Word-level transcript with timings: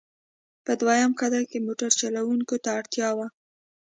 په 0.65 0.71
دویم 0.81 1.11
قدم 1.21 1.43
کې 1.51 1.65
موټر 1.67 1.91
چلوونکو 2.01 2.55
ته 2.63 2.69
اړتیا 2.79 3.09
وه. 3.17 3.27